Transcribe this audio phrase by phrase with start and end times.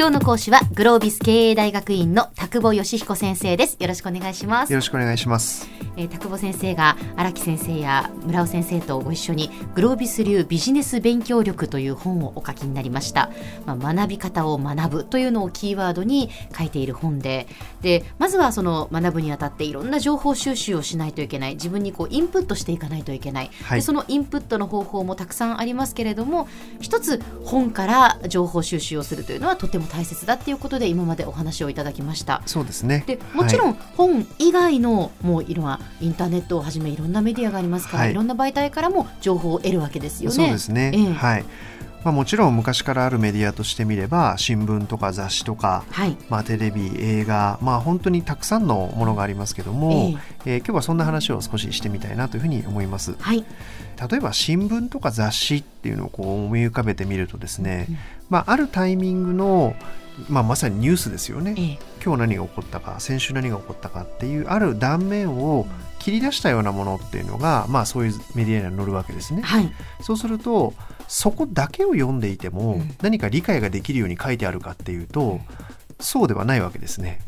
[0.00, 3.76] 今日の講師はグロービス経営大学院の田久保義彦先生です。
[3.78, 4.72] よろしくお願いします。
[4.72, 13.30] よろしくお願いします、えー、田久保先生が荒木先生や村尾先生とご一緒にグロービス流ビジネス勉強力という本をお書きになりました、
[13.66, 17.46] まあ、学び方を学ぶというのをキーワードに書いている本で。
[17.82, 21.56] でまずはその学ぶにあたっていろんな情報収集をしないといけない。
[21.56, 23.80] 自分にこうインプットしていかないといけない、はい。
[23.80, 26.48] でそのインプットの方法もたくさんありますけれども
[26.80, 32.42] 一つ本から情報収集をするというのはとても大切だっていうことで今までお話をいただきました。
[32.46, 33.04] そうですね。
[33.06, 33.72] でもちろはい。
[33.72, 38.12] ん本以外のもういろんなインターネットをはじめいろんなメディアがありますから、はい。
[38.12, 40.36] い、ろんな媒体からも情報を得るわけですよね。
[40.36, 41.12] そうですね、ええ。
[41.12, 41.44] はい
[42.04, 53.14] まあ、もちろん昔からあるメディアとしてみれば新聞とか雑誌とか、はい、まあ、テレビ映画、まあ、本当にたくさんのものがありますけども、えー今日はそんな話を少ししてみたいなというふうに思います。
[53.18, 53.44] はい、
[54.10, 57.98] 例えば新聞とか雑誌っていうのをこう思い浮かべてみるとですね、うん。
[58.30, 59.74] まあ、あるタイミングの、
[60.28, 61.78] まあ、まさにニュースですよね、ええ。
[62.04, 65.66] 今日何が起こったか先週何が起こったかっていうある断面を
[65.98, 69.42] 切り出したようなものっていうのが、まあ、そういうメディアには載るわけですね。
[69.42, 70.74] はい、そうすると
[71.08, 72.96] そこだけを読んでいても、うん。
[73.02, 75.40] 何か理解ができるように書いてあるかっていうと
[76.00, 77.20] そうではないわけですね。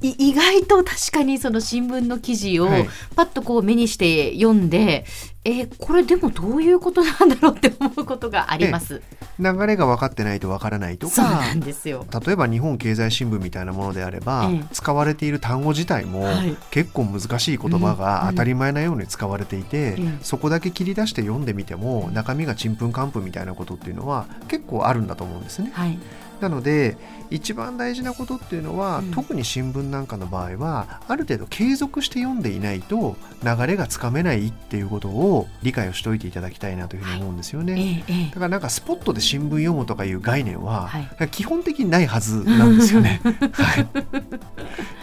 [0.00, 2.88] い意外と確かにその新聞の記事をはい。
[3.16, 5.04] パッとこう目にして読んで、
[5.44, 9.02] えーこれでもどういうことなんだろうって思うことがあります。
[9.38, 12.06] 流れが分かってないと分からないとそうかなんですよ。
[12.24, 14.64] 例えば日本経済新聞みたいなものであれば、ええ。
[14.72, 16.56] 使われている単語自体もはい。
[16.70, 20.18] 結構難しい言葉が当たり前なように使われていて、ええ。
[20.22, 25.70] そこだけ切り出して読んでみても中身がちんぷんかんぷんみたいなことっていうのは結構あるんだと思うんですね。
[25.74, 25.98] はい、
[26.42, 26.96] なので
[27.30, 29.10] 一番大事なことっていうのは、うん。
[29.12, 38.02] 特に新聞なんかの場合はある程度継続して読んでいないと流れがつかめないっていうことを理解をしておいていただきたいなというふうに思うんですよね。
[38.08, 38.30] ええええ。
[38.30, 41.28] だからなんかスポットで新聞読むとかいう概念は、はい。
[41.30, 43.20] 基本的にないはずなんですよね。
[43.52, 43.88] はい、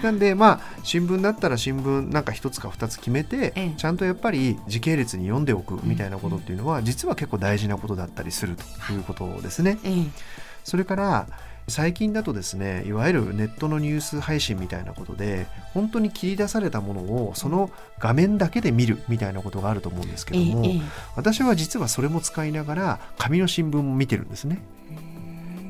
[0.04, 3.74] なんでまあ新聞だったら新聞なんか一つか二つ決めて、ええ。
[3.78, 9.78] ちゃんとやっぱり時系列に読んでおくみたいなことっていうのは、実は結構大事なことだったりするということですね。
[9.84, 11.28] ええそれから
[11.70, 20.82] 最近だとですねいわゆるネットのニュース配信みたいなことで本当に切り出されたものをその画面だけで見るみたいなことがあると思うんですけえども、ええ
[21.16, 24.62] 私は実はそれも使いながら紙の新聞も見てるんですね。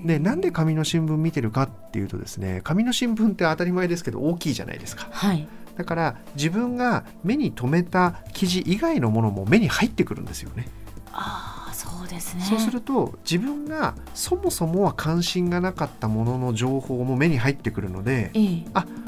[0.05, 5.09] でなんで紙の新聞見てるかっていうとですね紙の新聞って当たり前ですけど大きいじゃないですか。
[5.11, 10.67] はい、だから自分が目に留めた記事以外のものも目に入ってくるんですよね。
[11.11, 11.48] ああ
[11.79, 12.43] そうですね。
[12.43, 18.65] そうすると自分がそもそもは関心がなかったものの情報も目に入ってくるのでええ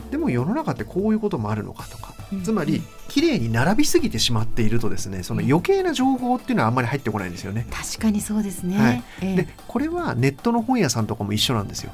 [0.09, 7.65] でも世の中ってこういうこともあるのかとかうんつまり綺麗に並びすぎてしまっているとですねその余計な情報っていうのはあんまり入ってこないんですよね。
[7.69, 8.77] 確かにそうですね。
[8.77, 11.91] はいええでこれはネットの本屋さんとかも一緒なんですよ。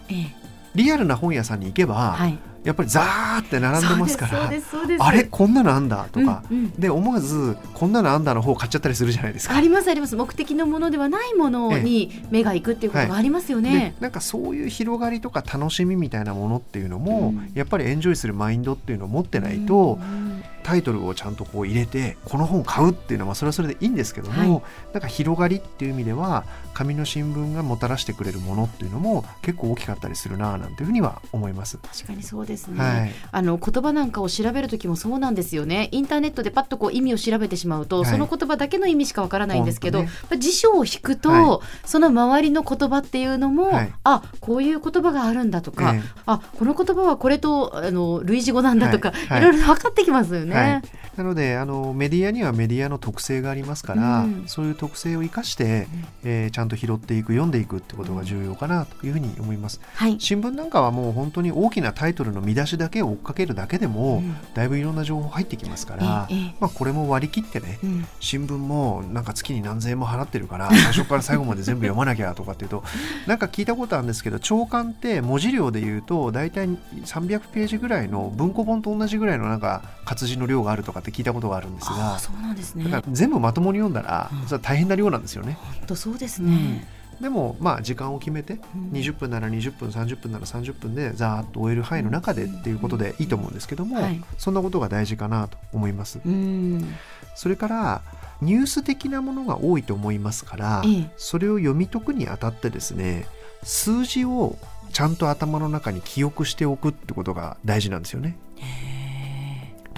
[0.78, 4.52] ええリアルな本屋さんに行けば、はい、やっぱりザーって並んでますから
[5.00, 6.72] あれこんなのあんだとか、うんうん。
[6.72, 9.56] で思わずこんなのあんだの方買っちゃったりするじゃないですか。
[9.56, 10.16] ありますあります。
[10.16, 13.96] 目的のものではないものに目が行くっていうことがありますよでね。
[14.00, 17.52] なんかそういう広がりとか楽しみみたいなものっていうのも、うん。
[17.54, 20.37] やっぱりエンジョイするマインドっていうのを持ってないと、うん
[20.68, 24.64] タイトルをちゃんとこう入れてこの本買うっていうのはまあそれはそれでいいんですけども、はい。
[24.92, 31.78] なんか広がりっていう意味では紙の新聞がもたらしてくれるものっていうのも結構大きかったりするななんていうふうには思います。
[31.78, 33.14] 確かにそうですね、はい。
[33.32, 35.88] あの言葉なんかを調べる時もそうなんですよね。
[35.94, 38.06] インターネットでパッとこう意味を調べてしまうと、はい。
[38.06, 43.94] その言葉だけの意味しかわからないんですけど、本当やっぱ辞書を引くと、はその周りの言葉っていうのも、はい。
[44.04, 46.02] あこういう言葉があるんだとか、ええ。
[46.26, 50.56] あこの言葉はこれとあの類似語なんだとか、いろいろ分かってきますよね。
[50.57, 50.81] はい、
[51.18, 54.44] なのであのメディアにはメディアの特性がありますから、うん。
[54.47, 55.88] そういう特性を生かして、
[56.23, 59.79] えーちゃんと拾っていく読んでいくってことが重要かなというふうに思います。
[59.94, 60.18] はい。
[60.19, 64.35] 新聞なんかはもう本当に大きなタイトルの見出しだけを追っかけるだけでも、うん。
[64.53, 66.28] だいぶいろんな情報入ってきますから、
[66.59, 68.07] まあ、これも割り切ってねうん。
[68.19, 72.84] 新聞もなんか月に何千円も払ってるから 最初から最後まで全部読まなきゃとかっていうと
[73.25, 82.86] なんか聞いたことあるんですけど長官って文字量で言うと大体300ページぐらいの文庫本と同じぐらいのなんか活字の量があるとかって聞いたことがあるんですあがあそうなんですね。
[82.86, 85.58] だから全部まともに読んだらうんそれは大変な量なんですよね。
[85.62, 86.88] 本当そうですね。
[87.22, 96.20] でもまあ時間を決めてうん20分なら20分30分なら30分でざーっと終える範囲の中でっていうことでいいと思うんですけども、はいそんなことが大事かなと思います。
[96.26, 96.96] うん
[97.36, 98.02] それから
[98.42, 103.26] ニュース的なものが多いと思いますから、ええそれを読み解くにあたってですね
[103.64, 104.58] 数字を
[104.94, 108.38] ちゃんと頭の中に記憶しておくってことが大事なんですよね。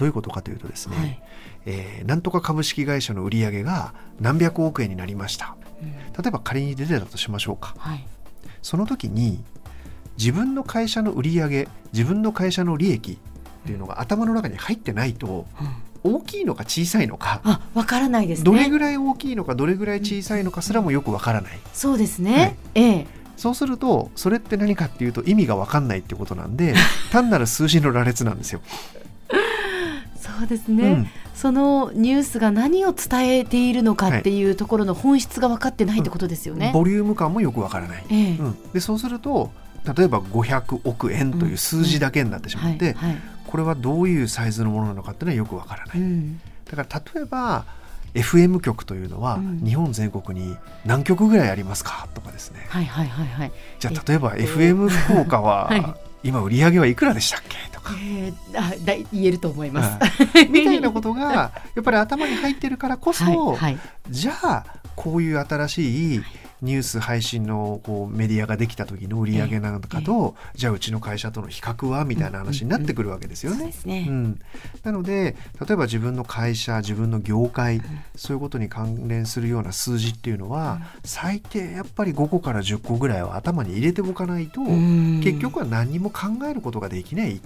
[0.00, 1.22] どういうことかというとですね、えはい。
[1.66, 5.56] えーなんとか株式会社の売り上げが何百億円になりました。
[5.82, 5.92] うん。
[5.92, 7.74] 例えば仮に出てたとしましょうか。
[7.78, 8.06] はい。
[8.62, 9.42] その時に
[10.18, 13.16] 自分の会社の売り上げ自分の会社の利益っ
[13.66, 15.46] ていうのが頭の中に入ってないと、
[16.02, 18.44] 大きいのか小さいのかあわからないですね。
[18.44, 23.06] どれぐらい大きいのかどれぐらい小さいのかすらもよくわからない、そうですね、はいええ。
[23.36, 26.74] そうするとそれって何かっていうと意味がわかんないってことなんで
[27.10, 28.60] 単なる数字の羅列なんですよ。
[30.38, 31.08] そうですね、うん。
[31.34, 36.70] そのニュースが何を伝えているのかっていうところの本質が分かってないってことですよね。
[36.72, 38.36] ボリューム感もよくわからない、ええ。
[38.36, 39.50] うん、でそうすると
[39.96, 43.20] 例えば500億円という数字だけになってしまって、はいはい。
[43.46, 46.40] これはどういうサイズのものなのかっていうのはよくわからない、うん。
[46.70, 47.64] だから例えば
[48.14, 49.64] FM 局というのはうん。
[49.64, 52.66] 日本全国に何局ぐらいありますかとかですね。
[52.68, 53.52] はいはいはいはい。
[53.78, 60.24] じゃあ例えば FM 福岡は は今売り上げはいくらでしたっけえー、あだ言えると思います。
[60.24, 60.48] はい。
[60.50, 63.78] みたいなことがやっぱり頭に入ってるからこそ、はいはい。
[64.08, 64.66] じゃあ
[64.96, 66.22] こういう新しい
[66.62, 73.72] ニュース配信のこうメディアができた時の売り上げなんかと、じゃあうちの会社との比較はみたいな話になってくるわけですよね。
[74.82, 77.80] なので例えば自分の会社自分の業界、
[78.14, 85.20] そういうことに関連するような数字っていうのは、最低やっぱり5個から10個ぐらいは頭に入れておかないと、うん。
[85.22, 87.40] 結局は何にも考えることができない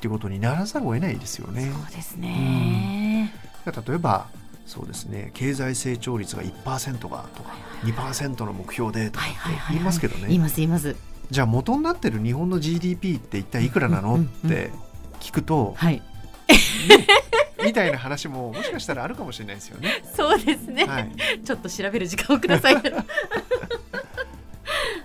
[0.00, 1.70] っていうことにならざるを得ないですよね。
[1.70, 3.34] そうですね。
[3.66, 4.28] 例えば
[4.66, 9.26] そうですね経済成長率が1%がとか2%の目標でとか
[9.68, 10.96] 言いますけどね、言います言います。
[11.30, 14.14] じゃあ元になってる日本の GDP って一体いくらなの？
[14.14, 14.70] うんうんって
[15.20, 16.00] 聞くと、はい。
[17.62, 20.02] みたいな話ももしかしたらあるかもしれないですよね。
[20.16, 20.86] そうですね。
[20.86, 21.12] はい、
[21.44, 22.74] ちょっと調べる時間をください。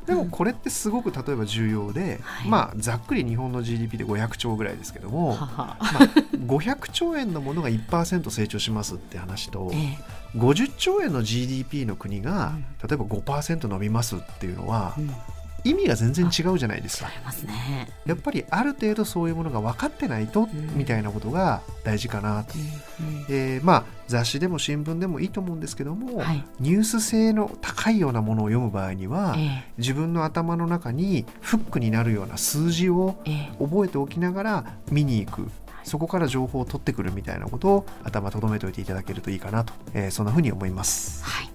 [0.06, 2.50] でもこれってすごく例えば重要で、はい。
[2.50, 5.78] まあざっくり日本の GDP で500兆ぐらいですけども、はは。
[5.80, 6.04] まあ、
[6.46, 9.98] 500兆円のものが1%成長しますって話とえ
[10.38, 12.88] 50兆円の GDP の国がうん。
[12.88, 15.16] 例えば5%伸びますっていうのはえうん。
[15.66, 17.10] 意味が全然違うじゃないですか。
[17.44, 17.90] ね。
[18.06, 22.54] やっぱりある程度そういうものが分かってないとんみたいなことが大事かなと。
[23.00, 26.46] うんうんえーまあ雑誌でも新聞でもいいと思うんですけども、はい。
[26.60, 33.18] ニュース性の高いようなものを読む場合には、え自分の頭の中にフックになるような数字を
[33.60, 35.50] 覚えておきながら見に行く
[35.84, 41.24] そこから情報を取ってくるみたいなことを頭とどめておいていただけるといいかなと、えーそんなふうに思います。
[41.24, 41.50] はい。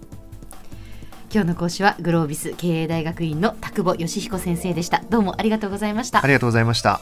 [1.33, 5.01] 今日の講師はグロービス経営大学院の田久保義彦先生でした。
[5.11, 6.27] どうもありがとうございましたあ。
[6.27, 7.01] りがとうございました。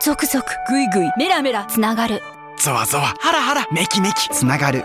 [0.00, 2.20] ゾクゾクグイグイメラメラつながる
[2.58, 4.84] ゾワゾワハラハラメキメキつながる